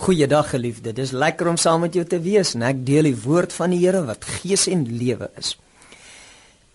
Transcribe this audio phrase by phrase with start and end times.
[0.00, 0.94] Goeiedag geliefde.
[0.96, 3.82] Dis lekker om saam met jou te wees en ek deel die woord van die
[3.82, 5.52] Here wat gees en lewe is.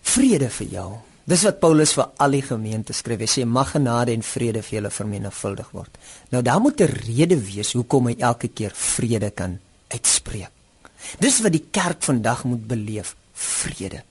[0.06, 0.86] Vrede vir jou.
[1.26, 3.24] Dis wat Paulus vir al die gemeente skryf.
[3.24, 5.98] Hy sê mag genade en vrede vir julle vermenigvuldig word.
[6.30, 9.58] Nou daar moet 'n rede wees hoekom hy elke keer vrede kan
[9.88, 10.52] uitspreek.
[11.18, 14.02] Dis wat die kerk vandag moet beleef, vrede.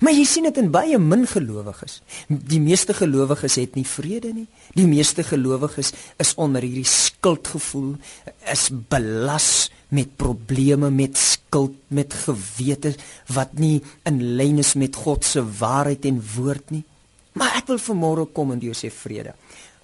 [0.00, 2.00] Maar jy sien dit in baie min gelowiges.
[2.28, 4.46] Die meeste gelowiges het nie vrede nie.
[4.76, 7.94] Die meeste gelowiges is onder hierdie skuldgevoel,
[8.52, 12.94] is belas met probleme met skuld, met gewete
[13.34, 13.78] wat nie
[14.08, 16.84] in lyn is met God se waarheid en woord nie.
[17.38, 19.34] Maar ek wil vanmôre kom en jou sê vrede.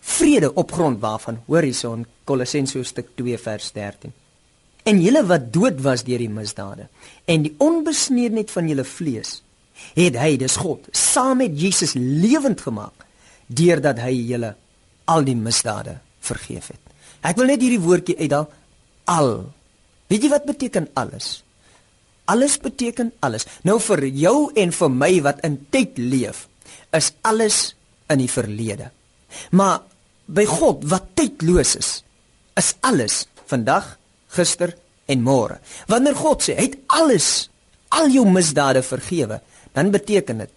[0.01, 1.43] Vrede op grond waarvan?
[1.47, 4.15] Hoor hierson Kolossense stuk 2 vers 13.
[4.89, 6.89] En julle wat dood was deur die misdade
[7.29, 9.41] en die onbesneedheid van julle vlees
[9.97, 13.07] het hy dis God saam met Jesus lewend gemaak
[13.47, 14.55] deurdat hy julle
[15.11, 16.83] al die misdade vergeef het.
[17.27, 18.49] Ek wil net hierdie woordjie uithaal
[19.11, 19.33] al.
[20.11, 21.41] Weet jy wat beteken alles?
[22.31, 23.47] Alles beteken alles.
[23.67, 26.47] Nou vir jou en vir my wat in tyd leef,
[26.95, 27.73] is alles
[28.11, 28.91] in die verlede.
[29.55, 29.83] Maar
[30.31, 31.91] by God wat tydloos is,
[32.59, 33.97] is alles vandag,
[34.31, 34.75] gister
[35.11, 35.59] en môre.
[35.91, 37.49] Wanneer God sê hy het alles
[37.99, 39.41] al jou misdade vergewe,
[39.73, 40.53] dan beteken dit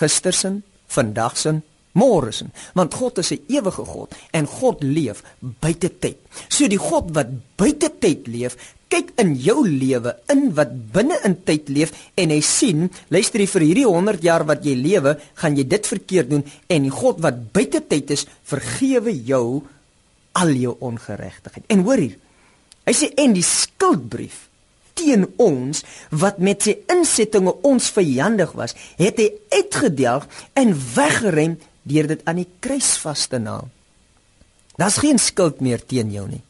[0.00, 6.18] gistersin, vandagsin, môresin, want God is 'n ewige God en God leef buite tyd.
[6.48, 8.56] So die God wat buite tyd leef,
[8.90, 13.46] kyk in jou lewe in wat binne in tyd leef en hy sien, luister jy
[13.46, 17.20] vir hierdie 100 jaar wat jy lewe, gaan jy dit verkeerd doen en die God
[17.20, 19.62] wat buite tyd is, vergewe jou
[20.32, 21.64] al jou ongeregtigheid.
[21.68, 22.18] En hoor hier.
[22.86, 24.49] Hy sê en die skuldbrief
[25.00, 30.28] teen ons wat met sy insettinge ons vyandig was, het hy uitgedelg
[30.60, 33.68] en weggerem deur dit aan die kruis vas te naal.
[34.80, 36.42] Daar's geen skuld meer teen jou nie.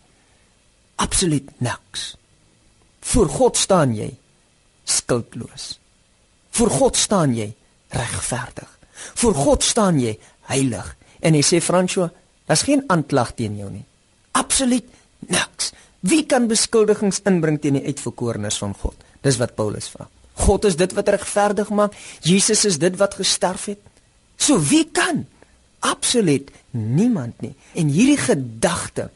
[1.01, 2.15] Absoluut niks.
[3.11, 4.11] Voor God staan jy
[4.85, 5.79] skuldloos.
[6.51, 7.49] Voor God staan jy
[7.89, 8.69] regverdig.
[9.15, 10.19] Voor God staan jy
[10.51, 10.97] heilig.
[11.21, 12.13] En hy sê François,
[12.47, 13.85] daar's geen aanklag teen jou nie.
[14.37, 14.87] Absoluut
[15.29, 15.73] niks.
[16.01, 18.97] Wie kan beskuldigings inbring teen die uitverkorenes van God?
[19.21, 20.09] Dis wat Paulus vra.
[20.41, 21.97] God is dit wat regverdig maak.
[22.25, 23.81] Jesus is dit wat gesterf het.
[24.41, 25.27] So wie kan?
[25.85, 27.53] Absoluut niemand nie.
[27.77, 29.11] En hierdie gedagte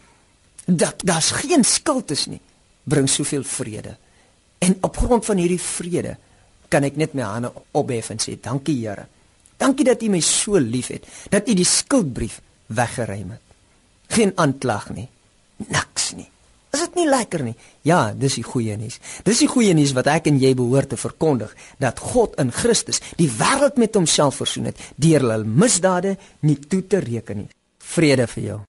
[0.64, 2.40] dat daar's geen skuld is nie,
[2.88, 3.96] bring soveel vrede.
[4.58, 6.16] En op grond van hierdie vrede
[6.72, 9.06] kan ek net my hande ophef en sê dankie Here.
[9.60, 13.42] Dankie dat U my so liefhet, dat U die skuldbrief weggeruim het.
[14.16, 15.08] Geen aanklag nie.
[15.56, 15.83] Niks nie.
[16.74, 17.54] Is dit nie lekker nie?
[17.86, 18.98] Ja, dis die goeie nuus.
[19.22, 23.02] Dis die goeie nuus wat ek en jy behoort te verkondig dat God in Christus
[23.20, 27.50] die wêreld met homself versoen het deur hulle misdade nie toe te reken nie.
[27.94, 28.62] Vrede vir jou.